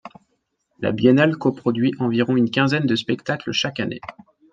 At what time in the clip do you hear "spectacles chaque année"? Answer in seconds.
2.95-4.01